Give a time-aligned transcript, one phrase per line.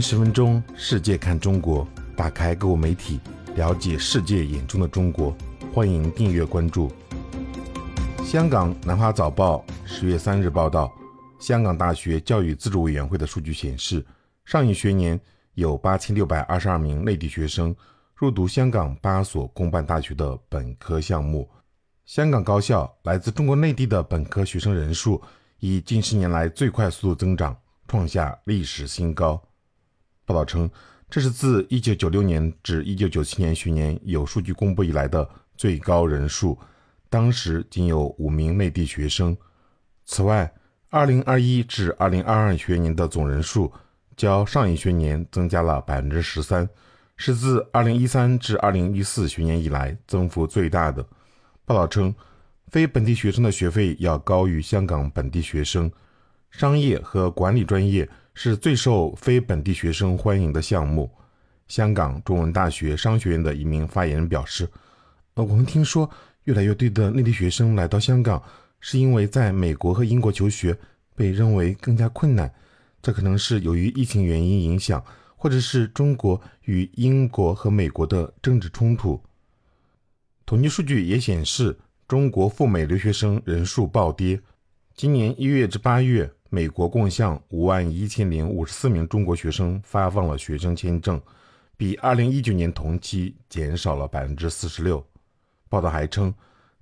[0.00, 3.20] 十分钟，世界看中国，打开各国媒体，
[3.56, 5.36] 了解世界眼中的中国。
[5.72, 6.90] 欢迎订阅关注。
[8.24, 10.92] 香港南华早报十月三日报道，
[11.38, 14.04] 香港大学教育自主委员会的数据显示，
[14.44, 15.18] 上一学年
[15.54, 17.74] 有八千六百二十二名内地学生
[18.14, 21.48] 入读香港八所公办大学的本科项目。
[22.04, 25.22] 香港高校来自中国内地的本科学生人数
[25.60, 27.56] 以近十年来最快速度增长，
[27.86, 29.42] 创下历史新高。
[30.28, 30.70] 报道称，
[31.08, 36.58] 这是自1996年至1997年学年有数据公布以来的最高人数，
[37.08, 39.34] 当时仅有五名内地学生。
[40.04, 40.52] 此外
[40.90, 43.72] ，2021至2022学年的总人数
[44.18, 46.68] 较上一学年增加了13%，
[47.16, 51.02] 是自2013至2014学年以来增幅最大的。
[51.64, 52.14] 报道称，
[52.66, 55.90] 非本地学生的学费要高于香港本地学生，
[56.50, 58.08] 商业和管理专业。
[58.40, 61.10] 是最受非本地学生欢迎的项目。
[61.66, 64.70] 香港中文大学商学院的一名发言人表示
[65.34, 66.08] ：“呃，我们听说
[66.44, 68.40] 越来越多的内地学生来到香港，
[68.78, 70.78] 是因为在美国和英国求学
[71.16, 72.48] 被认为更加困难。
[73.02, 75.04] 这可能是由于疫情原因影响，
[75.34, 79.20] 或者是中国与英国和美国的政治冲突。”
[80.46, 81.76] 统计数据也显示，
[82.06, 84.40] 中国赴美留学生人数暴跌。
[84.94, 86.32] 今年一月至八月。
[86.50, 91.20] 美国共向五万一千零五十四名中国学生发放了学生签证，
[91.76, 95.04] 比二零一九年同期减少了百分之四十六。
[95.68, 96.32] 报道还称，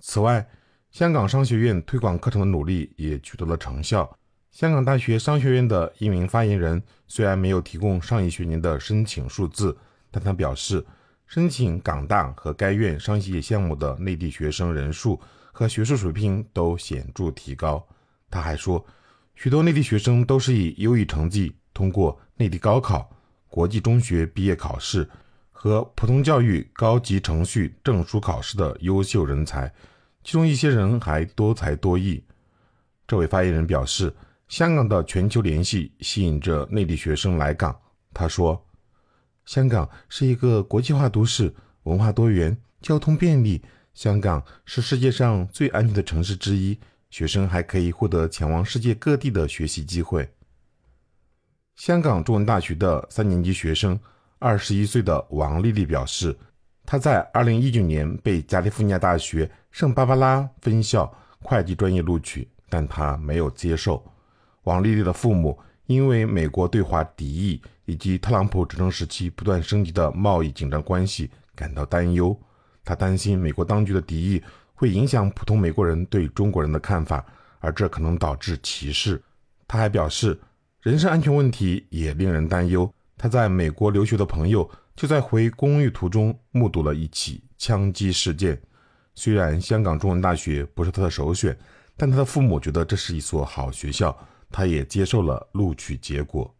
[0.00, 0.46] 此外，
[0.90, 4.14] 香港商学院推广课程的努力也取得了成效。
[4.50, 9.74] 香港大学商学院的一名发言人虽然没有提供上一学年的申请数字，
[10.10, 10.84] 但他表示，
[11.26, 15.18] 申请港大和该院商业项目的内地学生人数
[15.52, 17.82] 和学术水平都显著提高。
[18.30, 18.84] 他还说。
[19.34, 23.10] 许多内地学生都是以优异成绩通过内地高考、
[23.48, 25.08] 国际中学毕业考试
[25.50, 29.72] 和普通教育高级程序证书考试的优秀人才，
[30.22, 32.22] 其中一些人还多才多艺。
[33.06, 34.14] 这位发言人表示，
[34.48, 37.76] 香港的全球联系吸引着内地学生来港。
[38.12, 38.64] 他说
[39.44, 43.60] ：“香港是一个国际化都市，文化多元，交通便利。
[43.92, 46.78] 香港是世界上最安全的城市之一。”
[47.14, 50.28] 学生还可以获得前往世界各地的学习机会。
[51.76, 53.96] 香港中文大学的三年级学生，
[54.40, 56.36] 二十一岁的王丽丽表示，
[56.84, 61.08] 她在二零一九年被加利福尼亚大学圣巴巴拉分校
[61.40, 64.04] 会计专业录取，但她没有接受。
[64.64, 72.36] 王丽丽的父母因为美国对华敌意以及特朗普执政时期不断升级的贸易紧张关系感到担忧，
[72.84, 74.42] 她担心美国当局的敌意。
[74.74, 77.24] 会影响普通美国人对中国人的看法，
[77.60, 79.22] 而这可能导致歧视。
[79.66, 80.38] 他还表示，
[80.82, 82.92] 人身安全问题也令人担忧。
[83.16, 88.60] 他在美国留学的朋友就在回公寓途中目睹了一起枪击事件。
[89.14, 91.56] 虽然香港中文大学不是他的首选，
[91.96, 94.16] 但他的父母觉得这是一所好学校，
[94.50, 96.52] 他也接受了录取结果。